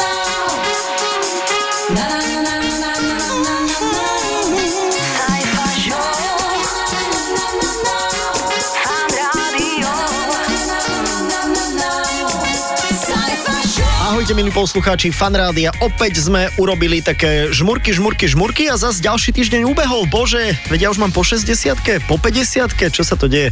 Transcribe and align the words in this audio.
love. 0.00 0.29
Ahojte 14.30 14.46
milí 14.46 14.54
poslucháči 14.54 15.10
Fanrádia, 15.10 15.74
opäť 15.82 16.22
sme 16.22 16.54
urobili 16.54 17.02
také 17.02 17.50
žmurky, 17.50 17.90
žmurky, 17.90 18.30
žmurky 18.30 18.70
a 18.70 18.78
zase 18.78 19.02
ďalší 19.02 19.34
týždeň 19.34 19.66
ubehol. 19.66 20.06
Bože, 20.06 20.54
veď 20.70 20.86
ja 20.86 20.88
už 20.94 21.02
mám 21.02 21.10
po 21.10 21.26
60 21.26 21.50
po 22.06 22.14
50 22.14 22.94
čo 22.94 23.02
sa 23.02 23.18
to 23.18 23.26
deje? 23.26 23.50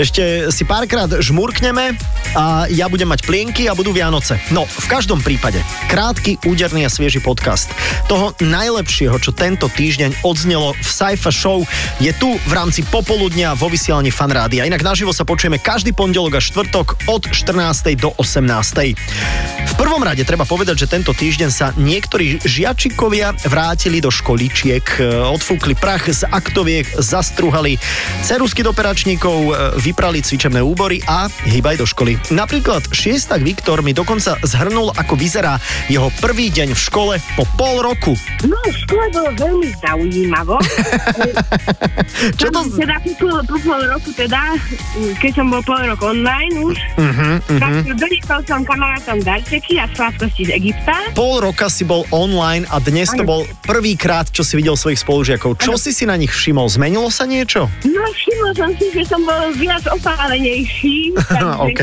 Ešte 0.00 0.48
si 0.48 0.64
párkrát 0.64 1.12
žmurkneme 1.12 2.00
a 2.32 2.64
ja 2.72 2.88
budem 2.88 3.12
mať 3.12 3.20
plienky 3.28 3.68
a 3.68 3.76
budú 3.76 3.92
Vianoce. 3.92 4.40
No, 4.48 4.64
v 4.64 4.86
každom 4.88 5.20
prípade, 5.20 5.60
krátky, 5.92 6.40
úderný 6.48 6.88
a 6.88 6.90
svieži 6.90 7.20
podcast. 7.20 7.68
Toho 8.08 8.32
najlepšieho, 8.40 9.20
čo 9.20 9.36
tento 9.36 9.68
týždeň 9.68 10.24
odznelo 10.24 10.72
v 10.72 10.88
Saifa 10.88 11.28
Show, 11.28 11.68
je 12.00 12.16
tu 12.16 12.32
v 12.32 12.52
rámci 12.56 12.80
popoludnia 12.88 13.52
vo 13.52 13.68
vysielaní 13.68 14.08
Fanrádia. 14.08 14.64
Inak 14.64 14.80
naživo 14.80 15.12
sa 15.12 15.28
počujeme 15.28 15.60
každý 15.60 15.92
pondelok 15.92 16.40
a 16.40 16.40
štvrtok 16.40 17.12
od 17.12 17.28
14. 17.28 17.92
do 18.00 18.16
18. 18.16 18.96
V 19.64 19.74
prvom 19.76 20.00
rade 20.00 20.13
treba 20.22 20.46
povedať, 20.46 20.86
že 20.86 20.90
tento 20.90 21.10
týždeň 21.10 21.50
sa 21.50 21.74
niektorí 21.74 22.38
žiačikovia 22.46 23.34
vrátili 23.50 23.98
do 23.98 24.14
školičiek, 24.14 25.02
e, 25.02 25.10
odfúkli 25.34 25.74
prach 25.74 26.06
z 26.06 26.22
aktoviek, 26.30 26.86
zastruhali 27.02 27.74
cerusky 28.22 28.62
do 28.62 28.70
peračníkov, 28.70 29.38
e, 29.42 29.52
vyprali 29.82 30.22
cvičebné 30.22 30.62
úbory 30.62 31.02
a 31.10 31.26
hýbaj 31.50 31.82
do 31.82 31.86
školy. 31.90 32.14
Napríklad 32.30 32.86
šiestak 32.94 33.42
Viktor 33.42 33.82
mi 33.82 33.90
dokonca 33.90 34.38
zhrnul, 34.46 34.94
ako 34.94 35.18
vyzerá 35.18 35.58
jeho 35.90 36.14
prvý 36.22 36.54
deň 36.54 36.78
v 36.78 36.80
škole 36.80 37.14
po 37.34 37.42
pol 37.58 37.82
roku. 37.82 38.14
No, 38.46 38.54
v 38.70 38.76
škole 38.86 39.10
bolo 39.10 39.30
veľmi 39.34 39.68
zaujímavo. 39.82 40.62
Čo 42.38 42.54
to... 42.54 42.60
Teda 42.78 43.02
po 43.02 43.10
pol, 43.18 43.36
po 43.42 43.56
pol 43.58 43.80
roku 43.90 44.14
teda, 44.14 44.54
keď 45.18 45.42
som 45.42 45.50
bol 45.50 45.62
pol 45.66 45.82
rok 45.82 46.00
online 46.06 46.54
už, 46.62 46.78
Uh-huh, 46.94 47.40
tak 47.58 47.72
doniesol 47.96 48.40
som 48.44 48.60
kamarátom 48.62 49.18
darčeky 49.24 49.80
a 49.80 49.86
sladkosti 50.04 50.44
z 50.44 50.52
Egypta. 50.52 50.92
Pol 51.16 51.40
roka 51.40 51.72
si 51.72 51.80
bol 51.80 52.04
online 52.12 52.68
a 52.68 52.76
dnes 52.76 53.08
to 53.08 53.24
Áno. 53.24 53.30
bol 53.30 53.40
prvýkrát, 53.64 54.28
čo 54.28 54.44
si 54.44 54.52
videl 54.54 54.76
svojich 54.76 55.00
spolužiakov. 55.00 55.56
Čo 55.56 55.80
si 55.80 55.96
si 55.96 56.04
na 56.04 56.12
nich 56.12 56.28
všimol? 56.28 56.68
Zmenilo 56.68 57.08
sa 57.08 57.24
niečo? 57.24 57.72
No, 57.82 58.04
všimol 58.04 58.52
som 58.52 58.68
si, 58.76 58.92
že 58.92 59.08
som 59.08 59.24
bol 59.24 59.48
viac 59.56 59.80
opálenejší. 59.88 61.16
takže- 61.16 61.56
OK. 61.56 61.82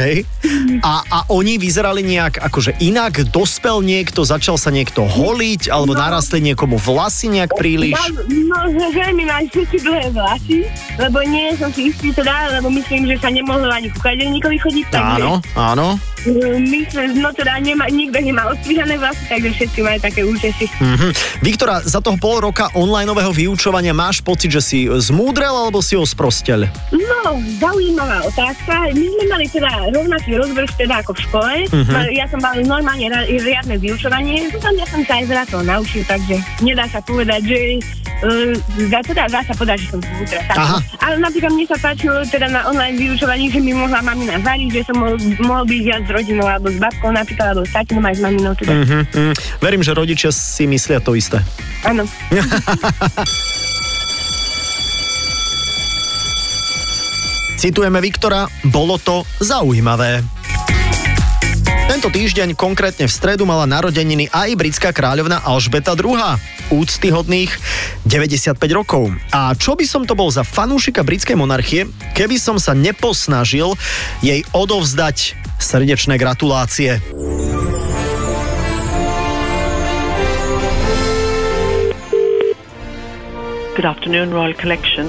A, 0.81 0.93
a 1.01 1.19
oni 1.27 1.57
vyzerali 1.57 2.05
nejak 2.05 2.37
akože 2.39 2.77
inak? 2.79 3.25
Dospel 3.25 3.81
niekto, 3.81 4.21
začal 4.21 4.61
sa 4.61 4.69
niekto 4.69 5.01
holiť, 5.01 5.67
alebo 5.67 5.91
No. 5.91 5.99
narastli 5.99 6.39
niekomu 6.43 6.77
vlasy 6.77 7.25
nejak 7.27 7.51
príliš? 7.51 7.97
No, 7.97 8.21
no, 8.29 8.85
že 8.85 8.87
veľmi 8.93 9.23
mali 9.25 9.49
všetky 9.49 9.81
dlhé 9.81 10.07
vlasy, 10.11 10.57
lebo 10.95 11.19
nie 11.23 11.57
som 11.57 11.67
si 11.67 11.89
istý 11.89 12.13
teda, 12.13 12.53
lebo 12.53 12.69
myslím, 12.69 13.09
že 13.09 13.17
sa 13.17 13.27
nemohlo 13.27 13.65
ani 13.67 13.89
ku 13.89 13.99
kadelníkovi 13.99 14.57
chodiť, 14.57 14.85
Áno, 14.93 15.41
áno. 15.53 15.97
mm, 16.21 16.59
myslím, 16.63 17.09
no 17.17 17.31
teda 17.31 17.57
nema, 17.57 17.89
nikto 18.11 18.27
nemá 18.27 18.43
odstrihané 18.51 18.99
vlasy, 18.99 19.23
takže 19.31 19.49
všetci 19.55 19.79
majú 19.79 19.99
také 20.03 20.21
účesy. 20.27 20.65
Mhm. 20.67 21.07
Viktora, 21.39 21.79
za 21.79 22.03
toho 22.03 22.19
pol 22.19 22.43
roka 22.43 22.67
onlineového 22.75 23.31
vyučovania 23.31 23.95
máš 23.95 24.19
pocit, 24.19 24.51
že 24.51 24.59
si 24.59 24.79
zmúdrel 24.91 25.55
alebo 25.55 25.79
si 25.79 25.95
ho 25.95 26.03
sprostel? 26.03 26.67
No, 26.91 27.39
zaujímavá 27.63 28.27
otázka. 28.27 28.91
My 28.91 29.07
sme 29.07 29.23
mali 29.31 29.45
teda 29.47 29.71
rovnaký 29.95 30.35
rozvrh 30.35 30.71
teda 30.75 30.99
ako 30.99 31.15
v 31.15 31.19
škole. 31.23 31.53
Mhm. 31.71 31.87
Uh-huh. 31.87 32.11
Ja 32.11 32.25
som 32.27 32.43
mal 32.43 32.59
normálne 32.59 33.07
riadne 33.31 33.79
vyučovanie. 33.79 34.51
Tam 34.59 34.75
ja 34.75 34.85
som 34.91 35.01
sa 35.07 35.23
aj 35.23 35.25
veľa 35.31 35.45
toho 35.47 35.63
naučil, 35.63 36.03
takže 36.03 36.35
nedá 36.59 36.83
sa 36.91 36.99
povedať, 36.99 37.41
že 37.47 37.59
Uh, 38.21 38.53
teda, 39.01 39.25
dá 39.33 39.41
sa 39.41 39.57
povedať, 39.57 39.81
že 39.81 39.97
som 39.97 39.99
zútra. 40.21 40.45
Ale 41.01 41.17
napríklad 41.17 41.57
mne 41.57 41.65
sa 41.65 41.73
páčilo 41.81 42.21
teda 42.29 42.53
na 42.53 42.69
online 42.69 42.93
vyučovaní, 42.93 43.49
že 43.49 43.57
mi 43.57 43.73
mohla 43.73 43.97
mamina 44.05 44.37
variť, 44.45 44.69
že 44.77 44.81
som 44.93 45.01
mohol, 45.01 45.17
mohol 45.41 45.65
byť 45.65 45.81
viac 45.81 46.03
s 46.05 46.11
rodinou 46.13 46.45
alebo 46.45 46.69
s 46.69 46.77
babkou 46.77 47.09
napríklad, 47.09 47.57
alebo 47.57 47.65
s 47.65 47.73
tatinom 47.91 48.07
aj 48.07 48.15
s 48.15 48.23
maminou. 48.23 48.55
Teda. 48.55 48.71
Mhm, 48.71 49.11
mhm. 49.11 49.35
Verím, 49.59 49.83
že 49.83 49.91
rodičia 49.91 50.31
si 50.31 50.63
myslia 50.63 51.03
to 51.03 51.19
isté. 51.19 51.43
Áno. 51.83 52.07
Citujeme 57.61 58.01
Viktora, 58.01 58.49
bolo 58.73 58.97
to 58.97 59.21
zaujímavé. 59.37 60.25
Tento 61.91 62.07
týždeň, 62.07 62.55
konkrétne 62.55 63.03
v 63.05 63.11
stredu, 63.11 63.45
mala 63.45 63.67
narodeniny 63.67 64.31
aj 64.31 64.55
britská 64.57 64.95
kráľovna 64.95 65.43
Alžbeta 65.43 65.91
II. 65.93 66.17
Úctyhodných 66.71 67.51
95 68.07 68.55
rokov. 68.71 69.11
A 69.29 69.53
čo 69.53 69.75
by 69.75 69.85
som 69.85 70.07
to 70.07 70.15
bol 70.17 70.31
za 70.31 70.41
fanúšika 70.41 71.03
britskej 71.03 71.35
monarchie, 71.37 71.85
keby 72.17 72.39
som 72.39 72.57
sa 72.57 72.73
neposnažil 72.73 73.75
jej 74.23 74.41
odovzdať 74.55 75.35
srdečné 75.61 76.17
gratulácie. 76.17 76.97
Good 83.71 83.87
afternoon, 83.87 84.35
Royal 84.35 84.53
Collection. 84.53 85.07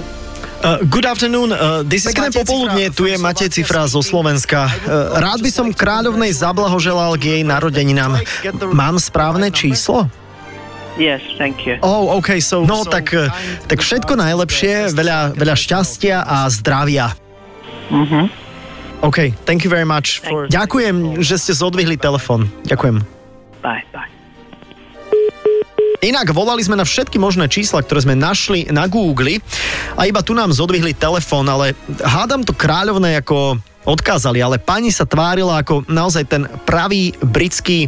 Uh, 0.62 0.78
good 0.86 1.02
afternoon, 1.02 1.50
uh, 1.50 1.82
this 1.82 2.06
Pekné 2.06 2.30
popoludne, 2.30 2.86
tu 2.94 3.10
je 3.10 3.18
Matej 3.18 3.50
Cifra 3.50 3.82
zo 3.90 3.98
Slovenska. 3.98 4.70
Uh, 4.86 5.18
rád 5.18 5.42
by 5.42 5.50
som 5.50 5.66
kráľovnej 5.74 6.30
zablahoželal 6.30 7.18
k 7.18 7.34
jej 7.34 7.42
narodeninám. 7.42 8.22
Mám 8.70 9.02
správne 9.02 9.50
číslo? 9.50 10.06
Yes, 10.94 11.18
thank 11.34 11.66
you. 11.66 11.82
Oh, 11.82 12.14
OK, 12.14 12.38
so... 12.38 12.62
No, 12.62 12.86
tak, 12.86 13.10
uh, 13.10 13.34
tak 13.66 13.82
všetko 13.82 14.14
najlepšie, 14.14 14.94
veľa, 14.94 15.34
veľa 15.34 15.56
šťastia 15.58 16.22
a 16.22 16.46
zdravia. 16.46 17.18
Mhm. 17.90 18.30
OK, 19.02 19.34
thank 19.42 19.66
you 19.66 19.70
very 19.72 19.88
much. 19.88 20.22
For... 20.22 20.46
Ďakujem, 20.46 21.18
že 21.18 21.34
ste 21.34 21.50
zodvihli 21.58 21.98
telefon. 21.98 22.46
Ďakujem. 22.70 23.02
Bye, 23.58 23.82
bye. 23.90 24.11
Inak 26.02 26.34
volali 26.34 26.58
sme 26.66 26.74
na 26.74 26.82
všetky 26.82 27.14
možné 27.14 27.46
čísla, 27.46 27.78
ktoré 27.78 28.02
sme 28.02 28.18
našli 28.18 28.66
na 28.74 28.90
Google 28.90 29.38
a 29.94 30.02
iba 30.02 30.18
tu 30.18 30.34
nám 30.34 30.50
zodvihli 30.50 30.98
telefón, 30.98 31.46
ale 31.46 31.78
hádam 32.02 32.42
to 32.42 32.50
kráľovné 32.50 33.22
ako 33.22 33.62
odkázali, 33.86 34.42
ale 34.42 34.58
pani 34.58 34.90
sa 34.90 35.06
tvárila 35.06 35.62
ako 35.62 35.86
naozaj 35.86 36.26
ten 36.26 36.42
pravý 36.66 37.14
britský 37.22 37.86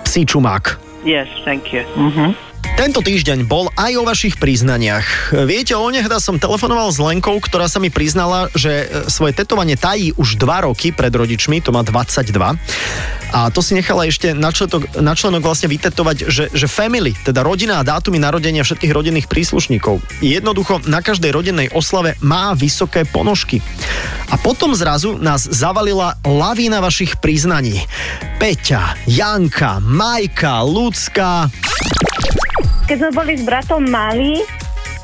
psí 0.00 0.24
čumák. 0.24 0.80
Yes, 1.04 1.28
thank 1.44 1.76
you. 1.76 1.84
Mhm. 1.92 2.40
Tento 2.72 3.04
týždeň 3.04 3.44
bol 3.44 3.68
aj 3.76 3.92
o 4.00 4.08
vašich 4.08 4.40
priznaniach. 4.40 5.36
Viete, 5.44 5.76
onehda 5.76 6.16
som 6.24 6.40
telefonoval 6.40 6.88
s 6.88 6.96
Lenkou, 6.96 7.36
ktorá 7.36 7.68
sa 7.68 7.76
mi 7.84 7.92
priznala, 7.92 8.48
že 8.56 8.88
svoje 9.12 9.36
tetovanie 9.36 9.76
tají 9.76 10.16
už 10.16 10.40
2 10.40 10.64
roky 10.64 10.88
pred 10.88 11.12
rodičmi, 11.12 11.60
to 11.60 11.68
má 11.68 11.84
22. 11.84 12.32
A 13.32 13.48
to 13.48 13.64
si 13.64 13.72
nechala 13.72 14.04
ešte 14.04 14.36
na, 14.36 14.52
členok 14.52 15.42
vlastne 15.42 15.72
vytetovať, 15.72 16.16
že, 16.28 16.44
že 16.52 16.66
family, 16.68 17.16
teda 17.24 17.40
rodina 17.40 17.80
a 17.80 17.86
dátumy 17.86 18.20
narodenia 18.20 18.60
všetkých 18.60 18.92
rodinných 18.92 19.26
príslušníkov. 19.26 20.04
Jednoducho 20.20 20.84
na 20.84 21.00
každej 21.00 21.32
rodinnej 21.32 21.68
oslave 21.72 22.20
má 22.20 22.52
vysoké 22.52 23.08
ponožky. 23.08 23.64
A 24.28 24.36
potom 24.36 24.76
zrazu 24.76 25.16
nás 25.16 25.48
zavalila 25.48 26.20
lavína 26.24 26.84
vašich 26.84 27.16
priznaní. 27.18 27.84
Peťa, 28.36 29.00
Janka, 29.08 29.80
Majka, 29.80 30.60
Lucka, 30.64 31.48
Keď 32.84 32.96
sme 33.00 33.10
boli 33.16 33.32
s 33.40 33.42
bratom 33.48 33.88
malí, 33.88 34.44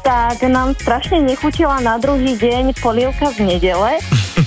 tak 0.05 0.41
nám 0.49 0.72
strašne 0.77 1.21
nechutila 1.21 1.81
na 1.84 2.00
druhý 2.00 2.33
deň 2.37 2.77
polievka 2.81 3.28
z 3.34 3.44
nedele 3.44 4.00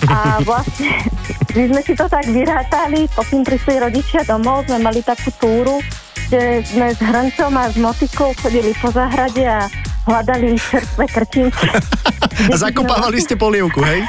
a 0.09 0.37
vlastne 0.47 1.10
my 1.51 1.63
sme 1.67 1.81
si 1.83 1.93
to 1.99 2.07
tak 2.07 2.23
vyrátali, 2.31 3.11
pokým 3.11 3.43
prišli 3.43 3.83
rodičia 3.83 4.23
domov, 4.23 4.63
sme 4.71 4.79
mali 4.79 5.03
takú 5.03 5.27
túru, 5.35 5.83
že 6.31 6.63
sme 6.63 6.95
s 6.95 6.99
hrncom 7.03 7.51
a 7.59 7.67
s 7.67 7.75
motikou 7.75 8.31
chodili 8.39 8.71
po 8.79 8.87
záhrade 8.87 9.43
a 9.43 9.67
hľadali 10.07 10.57
čerstvé 10.57 11.05
krčinky. 11.11 11.67
Zakopávali 12.63 13.21
ste 13.21 13.35
polievku, 13.35 13.83
hej? 13.83 14.01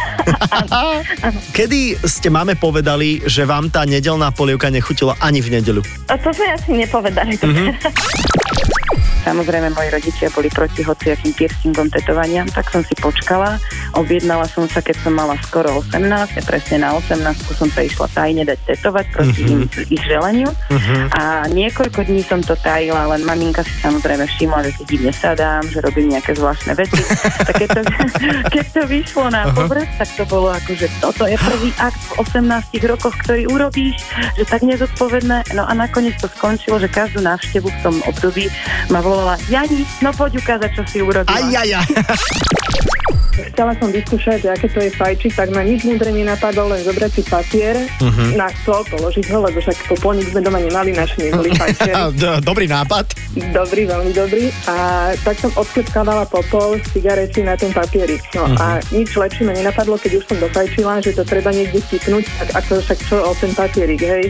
Kedy 1.56 2.00
ste 2.06 2.30
máme 2.32 2.54
povedali, 2.56 3.20
že 3.26 3.44
vám 3.44 3.68
tá 3.68 3.84
nedelná 3.84 4.30
polievka 4.32 4.72
nechutila 4.72 5.18
ani 5.20 5.42
v 5.42 5.58
nedelu? 5.60 5.82
A 6.08 6.16
to 6.16 6.30
sme 6.32 6.46
asi 6.54 6.70
nepovedali. 6.78 7.36
Samozrejme, 9.22 9.70
moji 9.70 9.88
rodičia 9.92 10.28
boli 10.32 10.50
proti 10.50 10.82
hociakým 10.82 11.32
piercingom, 11.36 11.88
tetovaniam, 11.92 12.48
tak 12.50 12.70
som 12.72 12.82
si 12.82 12.94
počkala. 12.98 13.58
Objednala 13.94 14.48
som 14.48 14.66
sa, 14.66 14.82
keď 14.82 14.96
som 15.06 15.14
mala 15.14 15.38
skoro 15.46 15.84
18, 15.84 16.02
a 16.10 16.42
presne 16.42 16.82
na 16.82 16.96
18 16.96 17.22
som 17.54 17.68
sa 17.70 17.80
išla 17.84 18.06
tajne 18.10 18.42
dať 18.42 18.58
tetovať 18.66 19.06
proti 19.12 19.42
Mhm. 19.42 19.62
mm-hmm. 19.68 19.92
ich 19.92 20.02
želeniu. 20.02 20.50
A 21.12 21.46
niekoľko 21.52 22.00
dní 22.08 22.24
som 22.24 22.40
to 22.40 22.56
tajila, 22.56 23.06
len 23.12 23.22
maminka 23.22 23.62
si 23.62 23.74
samozrejme 23.84 24.24
všimla, 24.26 24.64
že 24.66 24.72
si 24.80 24.82
divne 24.88 25.12
sadám, 25.12 25.62
že 25.68 25.84
robím 25.84 26.16
nejaké 26.16 26.32
zvláštne 26.34 26.72
veci. 26.74 27.02
tak 27.46 27.54
keď 27.60 27.68
to, 27.76 27.82
keď 28.54 28.64
to 28.72 28.82
vyšlo 28.88 29.28
na 29.28 29.52
povrch, 29.52 29.88
tak 30.00 30.08
to 30.16 30.24
bolo 30.26 30.48
ako, 30.50 30.72
že 30.74 30.88
toto 31.04 31.28
je 31.28 31.36
prvý 31.36 31.70
akt 31.78 32.00
v 32.00 32.12
18 32.24 32.90
rokoch, 32.90 33.14
ktorý 33.22 33.46
urobíš, 33.52 34.00
že 34.40 34.44
tak 34.48 34.64
nezodpovedné. 34.64 35.52
No 35.52 35.68
a 35.68 35.72
nakoniec 35.76 36.16
to 36.18 36.26
skončilo, 36.32 36.80
že 36.80 36.88
každú 36.88 37.20
návštevu 37.20 37.68
v 37.68 37.78
tom 37.84 37.96
období 38.08 38.48
ma 38.88 39.04
volala 39.04 39.11
Jani, 39.48 39.82
no 40.00 40.10
poď 40.14 40.40
ukázať, 40.40 40.70
čo 40.76 40.82
si 40.88 40.98
urobila. 41.02 41.32
Aj, 41.32 41.44
aj, 41.44 41.70
aj. 41.82 41.88
Chcela 43.32 43.72
som 43.74 43.88
vyskúšať, 43.88 44.38
že 44.38 44.48
aké 44.48 44.66
to 44.66 44.78
je 44.78 44.90
fajčiť, 44.90 45.32
tak 45.32 45.48
ma 45.50 45.62
nič 45.62 45.82
múdre 45.82 46.08
nenapadlo, 46.08 46.68
len 46.68 46.80
zobrať 46.80 47.10
si 47.10 47.22
papier 47.24 47.76
Mhm. 47.98 48.36
na 48.36 48.48
stôl, 48.54 48.84
položiť 48.86 49.26
ho, 49.28 49.38
lebo 49.40 49.56
však 49.56 49.88
popolník 49.88 50.28
sme 50.28 50.40
doma 50.40 50.58
nemali, 50.58 50.92
naši 50.92 51.26
neboli 51.26 51.48
fajčiari. 51.58 52.12
Dobrý 52.40 52.66
nápad. 52.66 53.16
Dobrý, 53.50 53.82
veľmi 53.84 54.12
dobrý. 54.12 54.52
A 54.66 54.76
tak 55.18 55.38
som 55.38 55.48
odklepkávala 55.54 56.26
popol 56.26 56.76
cigarety 56.92 57.40
na 57.40 57.54
ten 57.54 57.70
papieri. 57.70 58.20
No 58.32 58.44
a 58.54 58.76
nič 58.90 59.12
lepšie 59.12 59.42
ma 59.42 59.52
nenapadlo, 59.52 59.96
keď 59.96 60.12
už 60.14 60.24
som 60.26 60.36
dofajčila, 60.38 61.00
že 61.00 61.12
to 61.12 61.24
treba 61.24 61.48
niekde 61.48 61.80
tipnúť, 61.82 62.24
tak 62.38 62.48
ako 62.54 62.72
však 62.78 62.98
čo 63.02 63.16
o 63.18 63.32
ten 63.32 63.50
papierik, 63.50 64.02
hej. 64.02 64.24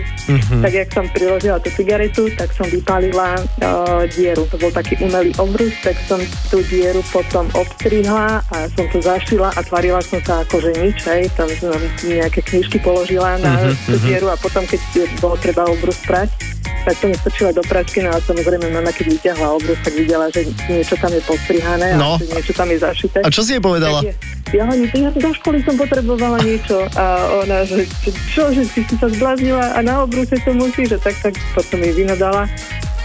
Tak 0.63 0.73
jak 0.73 0.89
som 0.89 1.07
priložila 1.09 1.59
tú 1.59 1.69
cigaretu, 1.73 2.31
tak 2.33 2.53
som 2.53 2.65
vypálila 2.65 3.35
uh, 3.35 4.07
dieru. 4.09 4.47
To 4.49 4.57
bol 4.57 4.71
taký 4.71 4.95
umelý 5.01 5.35
obrus, 5.37 5.75
tak 5.81 5.99
som 6.03 6.21
tú 6.47 6.63
dieru 6.65 7.03
potom 7.09 7.51
obstrihla 7.53 8.39
a 8.45 8.57
som 8.71 8.87
to 8.93 9.01
zašila 9.01 9.49
a 9.51 9.61
tvarila 9.61 9.99
som 9.99 10.21
sa 10.21 10.45
ako, 10.45 10.61
že 10.61 10.71
nič, 10.77 10.99
hej. 11.05 11.27
Tam 11.33 11.49
som 11.51 11.73
nejaké 12.05 12.41
knižky 12.43 12.77
položila 12.79 13.35
na 13.37 13.57
tú 13.83 13.97
dieru 13.99 14.29
a 14.29 14.37
potom, 14.37 14.63
keď 14.63 14.81
bolo 15.19 15.35
treba 15.37 15.65
obrus 15.65 15.97
prať, 16.03 16.29
tak 16.83 16.99
som 16.99 17.15
strčila 17.17 17.51
do 17.53 17.63
pračky, 17.63 18.03
no 18.03 18.11
a 18.11 18.19
samozrejme 18.19 18.67
mama, 18.69 18.91
keď 18.91 19.07
vyťahla 19.09 19.55
obrus, 19.55 19.79
tak 19.81 19.95
videla, 19.95 20.27
že 20.29 20.43
niečo 20.67 20.99
tam 20.99 21.09
je 21.09 21.23
postrihané 21.23 21.95
No. 21.95 22.15
a 22.15 22.21
že 22.21 22.27
niečo 22.29 22.53
tam 22.53 22.69
je 22.69 22.79
zašité. 22.79 23.19
A 23.21 23.31
čo 23.31 23.41
si 23.41 23.55
jej 23.55 23.63
povedala? 23.63 24.03
Je- 24.03 24.19
Ja 24.53 24.69
hovorím, 24.69 24.85
ja 24.93 25.09
do 25.09 25.33
školy 25.33 25.65
som 25.65 25.75
potrebovala 25.75 26.37
niečo 26.43 26.85
a 26.93 27.05
ona, 27.41 27.65
že 27.65 27.89
čo, 28.29 28.53
že 28.53 28.67
si 28.67 28.85
sa 28.91 29.09
zbláznila 29.09 29.73
a 29.73 29.81
na 29.81 30.05
obruse 30.05 30.37
to 30.37 30.53
musí, 30.53 30.85
že 30.85 31.01
tak, 31.01 31.17
tak 31.23 31.33
potom 31.57 31.81
jej 31.81 31.95
vynadala. 31.95 32.45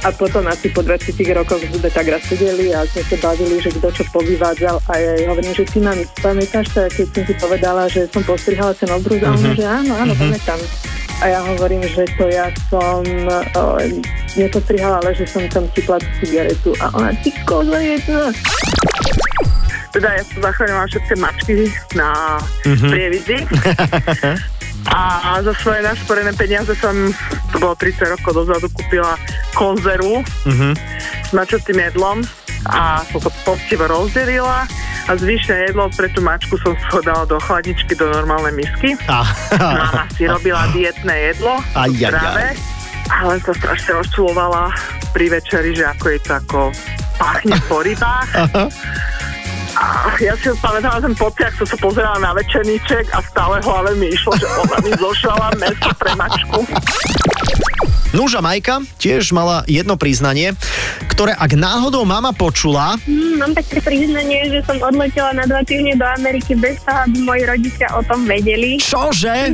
A 0.08 0.12
potom 0.16 0.48
asi 0.48 0.72
po 0.72 0.80
20 0.80 1.20
rokoch 1.36 1.60
sme 1.60 1.92
tak 1.92 2.08
raz 2.08 2.24
sedeli 2.24 2.72
a 2.72 2.88
sme 2.88 3.04
sa 3.12 3.28
bavili, 3.28 3.60
že 3.60 3.76
kto 3.76 3.92
čo 3.92 4.04
povyvádzal 4.16 4.80
a 4.88 4.94
ja 4.96 5.12
jej 5.20 5.28
hovorím, 5.28 5.52
že 5.52 5.68
ty 5.68 5.84
mám, 5.84 6.00
pamätáš 6.24 6.72
sa, 6.72 6.88
keď 6.88 7.12
som 7.12 7.24
si 7.28 7.34
povedala, 7.36 7.92
že 7.92 8.08
som 8.16 8.24
postrihala 8.24 8.72
ten 8.72 8.88
obrus 8.88 9.20
a 9.20 9.36
ona, 9.36 9.52
že 9.52 9.68
áno, 9.68 9.92
áno, 10.00 10.16
pamätám. 10.16 10.64
A 11.20 11.24
ja 11.28 11.44
hovorím, 11.44 11.84
že 11.92 12.08
to 12.16 12.24
ja 12.32 12.48
som 12.72 13.04
o, 13.04 13.84
nepostrihala, 14.40 15.04
ale 15.04 15.12
že 15.12 15.28
som 15.28 15.44
tam 15.52 15.68
chytla 15.76 16.00
tú 16.00 16.10
cigaretu 16.24 16.72
a 16.80 16.88
ona, 16.96 17.12
ty 17.20 17.36
koza 17.44 17.76
jedna. 17.76 18.32
Teda 19.92 20.08
ja 20.16 20.24
som 20.24 20.40
zachránila 20.40 20.88
všetky 20.88 21.14
mačky 21.20 21.56
na 22.00 22.40
mm-hmm. 22.64 22.92
prievidzi. 22.96 23.38
A 24.88 25.44
za 25.44 25.52
svoje 25.60 25.84
nasporené 25.84 26.32
peniaze 26.32 26.72
som, 26.80 26.96
to 27.48 27.58
bolo 27.58 27.74
30 27.74 28.14
rokov 28.14 28.32
dozadu, 28.36 28.68
kúpila 28.70 29.16
konzervu 29.54 30.22
Mhm. 30.46 30.70
s 31.24 31.32
mačatým 31.32 31.78
jedlom 31.82 32.18
a 32.66 33.00
som 33.06 33.20
to 33.20 33.32
poctivo 33.44 33.86
rozdelila 33.86 34.68
a 35.08 35.12
zvyšné 35.14 35.72
jedlo 35.72 35.88
pre 35.90 36.12
tú 36.12 36.20
mačku 36.20 36.58
som 36.58 36.76
dala 37.08 37.24
do 37.24 37.40
chladničky, 37.40 37.94
do 37.94 38.06
normálnej 38.06 38.52
misky. 38.54 39.00
A, 39.08 39.24
Mama 39.56 40.04
si 40.14 40.28
robila 40.28 40.68
dietné 40.70 41.32
jedlo 41.32 41.56
Aj, 41.74 41.88
ale 43.10 43.40
sa 43.40 43.54
strašne 43.54 43.92
rozčulovala 43.96 44.68
pri 45.10 45.32
večeri, 45.32 45.72
že 45.72 45.88
ako 45.88 46.06
je 46.08 46.20
to 46.20 46.32
ako 46.36 46.60
pachne 47.16 47.58
po 47.66 47.80
rybách. 47.80 48.30
A 49.78 50.10
ja 50.18 50.34
si 50.34 50.50
pamätám 50.58 51.06
ten 51.06 51.14
pocit, 51.14 51.46
ak 51.46 51.56
som 51.62 51.68
sa 51.70 51.78
pozerala 51.78 52.18
na 52.18 52.32
večerníček 52.34 53.14
a 53.14 53.22
stále 53.22 53.62
hlave 53.62 53.94
mi 54.02 54.10
išlo, 54.10 54.34
že 54.34 54.48
ona 54.50 54.78
mi 54.82 54.92
zošala 54.98 55.48
meso 55.62 55.90
pre 56.02 56.12
mačku. 56.18 56.66
Núža 58.16 58.42
Majka 58.42 58.82
tiež 58.98 59.30
mala 59.36 59.62
jedno 59.70 59.94
priznanie, 60.00 60.58
ktoré 61.14 61.38
ak 61.38 61.54
náhodou 61.54 62.08
mama 62.08 62.34
počula, 62.34 62.98
Mm, 63.06 63.38
mám 63.38 63.52
také 63.54 63.78
priznanie, 63.78 64.50
že 64.50 64.66
som 64.66 64.82
odletela 64.82 65.38
na 65.38 65.46
dva 65.46 65.62
týždne 65.62 65.94
do 65.94 66.08
Ameriky 66.18 66.58
bez 66.58 66.82
toho, 66.82 66.98
aby 67.06 67.18
moji 67.22 67.44
rodičia 67.46 67.88
o 67.94 68.02
tom 68.02 68.26
vedeli. 68.26 68.82
čože? 68.82 69.54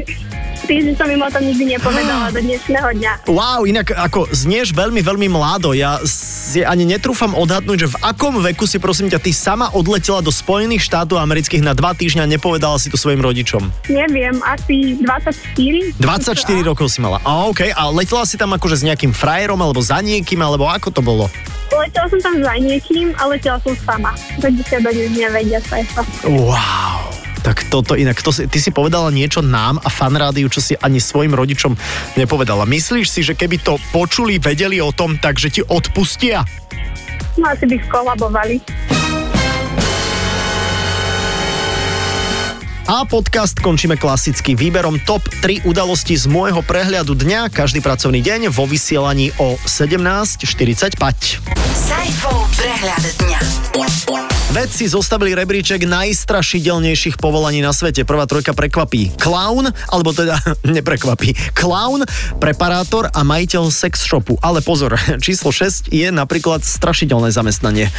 Týždeň 0.64 0.96
som 0.96 1.12
im 1.12 1.20
o 1.20 1.28
tom 1.28 1.44
nikdy 1.44 1.76
nepovedala 1.76 2.32
do 2.32 2.40
dnešného 2.40 2.90
dňa. 2.96 3.12
Wow, 3.28 3.68
inak 3.68 3.92
ako 3.92 4.32
znieš 4.32 4.72
veľmi, 4.72 5.04
veľmi 5.04 5.28
mládo. 5.28 5.76
Ja 5.76 6.00
si 6.08 6.64
ani 6.64 6.88
netrúfam 6.88 7.36
odhadnúť, 7.36 7.84
že 7.84 7.92
v 7.92 8.00
akom 8.00 8.40
veku 8.40 8.64
si 8.64 8.80
prosím 8.80 9.12
ťa 9.12 9.20
ty 9.20 9.36
sama 9.36 9.76
odletela 9.76 10.24
do 10.24 10.32
Spojených 10.32 10.88
štátov 10.88 11.20
amerických 11.20 11.68
na 11.68 11.76
dva 11.76 11.92
týždňa 11.92 12.24
a 12.24 12.32
nepovedala 12.32 12.80
si 12.80 12.88
to 12.88 12.96
svojim 12.96 13.20
rodičom. 13.20 13.60
Neviem, 13.92 14.40
asi 14.48 14.96
24. 15.04 16.00
24 16.00 16.40
rokov 16.64 16.88
si 16.96 17.04
mala. 17.04 17.20
A 17.28 17.44
OK, 17.52 17.68
a 17.68 17.84
letela 17.92 18.24
si 18.24 18.40
tam 18.40 18.56
akože 18.56 18.80
s 18.80 18.88
nejakým 18.88 19.12
frajerom 19.12 19.60
alebo 19.60 19.84
za 19.84 20.00
niekým, 20.00 20.40
alebo 20.40 20.64
ako 20.72 20.96
to 20.96 21.04
bolo? 21.04 21.28
Letela 21.76 22.08
som 22.08 22.24
tam 22.24 22.40
za 22.40 22.56
niekým 22.56 23.12
a 23.20 23.28
letela 23.28 23.60
som 23.60 23.76
sama. 23.84 24.16
Rodičia 24.40 24.80
do 24.80 24.96
nevedia 24.96 25.60
preto. 25.68 26.08
Wow. 26.24 27.03
Tak 27.44 27.68
toto 27.68 28.00
inak, 28.00 28.24
to 28.24 28.32
si, 28.32 28.48
ty 28.48 28.64
si 28.64 28.72
povedala 28.72 29.12
niečo 29.12 29.44
nám 29.44 29.76
a 29.84 29.92
fan 29.92 30.16
rádiu, 30.16 30.48
čo 30.48 30.64
si 30.64 30.80
ani 30.80 31.04
svojim 31.04 31.36
rodičom 31.36 31.76
nepovedala. 32.16 32.64
Myslíš 32.64 33.08
si, 33.12 33.20
že 33.20 33.36
keby 33.36 33.60
to 33.60 33.76
počuli, 33.92 34.40
vedeli 34.40 34.80
o 34.80 34.96
tom, 34.96 35.20
takže 35.20 35.52
ti 35.52 35.62
odpustia? 35.62 36.48
No 37.36 37.52
asi 37.52 37.68
by 37.68 37.76
skolabovali. 37.84 38.56
A 42.84 43.08
podcast 43.08 43.56
končíme 43.64 43.96
klasicky 43.96 44.60
výberom 44.60 45.00
top 45.08 45.24
3 45.40 45.64
udalosti 45.64 46.20
z 46.20 46.28
môjho 46.28 46.60
prehľadu 46.60 47.16
dňa, 47.16 47.48
každý 47.48 47.80
pracovný 47.80 48.20
deň 48.20 48.52
vo 48.52 48.68
vysielaní 48.68 49.32
o 49.40 49.56
17.45. 49.64 51.00
Saifov 51.74 52.44
prehľad 52.60 53.04
dňa. 53.24 53.40
Vedci 54.54 54.86
zostavili 54.86 55.34
rebríček 55.34 55.82
najstrašidelnejších 55.90 57.18
povolaní 57.18 57.66
na 57.66 57.74
svete. 57.74 58.06
Prvá 58.06 58.30
trojka 58.30 58.54
prekvapí. 58.54 59.10
Clown, 59.18 59.66
alebo 59.90 60.14
teda 60.14 60.38
neprekvapí. 60.78 61.58
Clown, 61.58 62.06
preparátor 62.38 63.10
a 63.10 63.26
majiteľ 63.26 63.74
sex 63.74 64.06
shopu. 64.06 64.38
Ale 64.46 64.62
pozor, 64.62 64.94
číslo 65.26 65.50
6 65.50 65.90
je 65.90 66.06
napríklad 66.14 66.62
strašidelné 66.62 67.34
zamestnanie. 67.34 67.90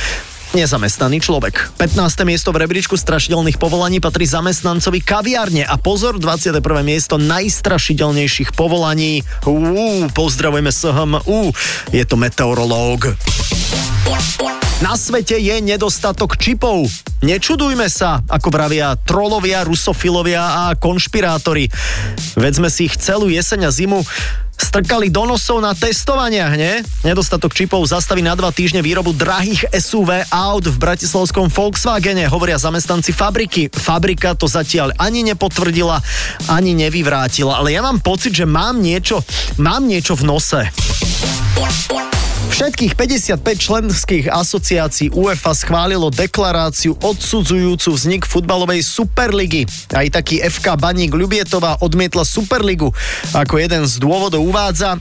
Nezamestnaný 0.54 1.18
človek. 1.18 1.74
15. 1.82 1.98
miesto 2.22 2.54
v 2.54 2.62
rebríčku 2.62 2.94
strašidelných 2.94 3.58
povolaní 3.58 3.98
patrí 3.98 4.22
zamestnancovi 4.22 5.02
kaviárne. 5.02 5.66
A 5.66 5.74
pozor, 5.74 6.22
21. 6.22 6.62
miesto 6.86 7.18
najstrašidelnejších 7.18 8.54
povolaní. 8.54 9.26
Uú, 9.50 10.06
pozdravujeme 10.14 10.70
SHM. 10.70 11.26
je 11.90 12.04
to 12.06 12.14
meteorológ. 12.14 13.18
Na 14.78 14.94
svete 14.94 15.42
je 15.42 15.58
nedostatok 15.58 16.38
čipov. 16.38 16.86
Nečudujme 17.26 17.90
sa, 17.90 18.22
ako 18.22 18.54
vravia 18.54 18.94
trolovia, 18.94 19.66
rusofilovia 19.66 20.70
a 20.70 20.78
konšpirátori. 20.78 21.66
Veď 22.38 22.62
si 22.70 22.86
ich 22.86 22.94
celú 22.94 23.26
jeseň 23.26 23.66
a 23.66 23.70
zimu 23.74 24.06
strkali 24.58 25.10
do 25.10 25.26
nosov 25.26 25.62
na 25.62 25.74
testovaniach, 25.74 26.54
nie? 26.54 26.82
Nedostatok 27.02 27.54
čipov 27.54 27.82
zastaví 27.86 28.22
na 28.22 28.34
dva 28.34 28.50
týždne 28.54 28.82
výrobu 28.82 29.14
drahých 29.14 29.70
SUV 29.70 30.26
aut 30.30 30.64
v 30.66 30.76
bratislavskom 30.78 31.50
Volkswagene, 31.50 32.26
hovoria 32.30 32.58
zamestnanci 32.58 33.14
fabriky. 33.14 33.70
Fabrika 33.70 34.34
to 34.38 34.46
zatiaľ 34.46 34.94
ani 34.98 35.26
nepotvrdila, 35.26 35.98
ani 36.50 36.74
nevyvrátila, 36.74 37.58
ale 37.62 37.74
ja 37.74 37.82
mám 37.82 37.98
pocit, 38.02 38.34
že 38.34 38.46
mám 38.46 38.78
niečo, 38.78 39.22
mám 39.58 39.86
niečo 39.86 40.14
v 40.14 40.22
nose. 40.26 40.60
Všetkých 42.50 42.92
55 42.98 43.40
členských 43.56 44.26
asociácií 44.28 45.14
UEFA 45.14 45.56
schválilo 45.56 46.12
deklaráciu 46.12 46.98
odsudzujúcu 47.00 47.88
vznik 47.94 48.28
futbalovej 48.28 48.84
Superligy. 48.84 49.64
Aj 49.94 50.04
taký 50.12 50.42
FK 50.44 50.76
Baník 50.76 51.16
Ľubietová 51.16 51.80
odmietla 51.80 52.26
Superligu. 52.26 52.92
Ako 53.32 53.56
jeden 53.56 53.88
z 53.88 53.96
dôvodov 54.02 54.44
uvádza, 54.44 55.00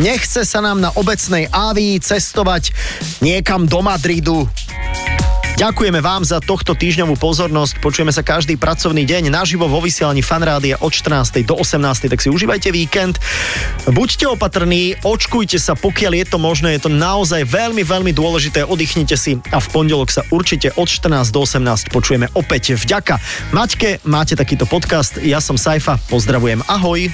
nechce 0.00 0.46
sa 0.46 0.64
nám 0.64 0.80
na 0.80 0.94
obecnej 0.96 1.50
ávii 1.52 2.00
cestovať 2.00 2.72
niekam 3.20 3.68
do 3.68 3.84
Madridu. 3.84 4.46
Ďakujeme 5.58 5.98
vám 5.98 6.22
za 6.22 6.38
tohto 6.38 6.78
týždňovú 6.78 7.18
pozornosť. 7.18 7.82
Počujeme 7.82 8.14
sa 8.14 8.22
každý 8.22 8.54
pracovný 8.54 9.02
deň 9.02 9.26
naživo 9.26 9.66
vo 9.66 9.82
vysielaní 9.82 10.22
Fanrádia 10.22 10.78
od 10.78 10.94
14. 10.94 11.42
do 11.42 11.58
18. 11.58 12.06
Tak 12.06 12.22
si 12.22 12.30
užívajte 12.30 12.70
víkend. 12.70 13.18
Buďte 13.90 14.30
opatrní, 14.30 15.02
očkujte 15.02 15.58
sa, 15.58 15.74
pokiaľ 15.74 16.14
je 16.14 16.26
to 16.30 16.38
možné. 16.38 16.78
Je 16.78 16.86
to 16.86 16.94
naozaj 16.94 17.42
veľmi, 17.42 17.82
veľmi 17.82 18.14
dôležité. 18.14 18.70
Oddychnite 18.70 19.18
si 19.18 19.42
a 19.50 19.58
v 19.58 19.66
pondelok 19.74 20.14
sa 20.14 20.22
určite 20.30 20.70
od 20.78 20.86
14 20.86 21.34
do 21.34 21.42
18 21.42 21.90
počujeme 21.90 22.30
opäť. 22.38 22.78
Vďaka. 22.78 23.18
Maťke, 23.50 24.06
máte 24.06 24.38
takýto 24.38 24.62
podcast. 24.62 25.18
Ja 25.18 25.42
som 25.42 25.58
Saifa. 25.58 25.98
Pozdravujem. 26.06 26.62
Ahoj. 26.70 27.10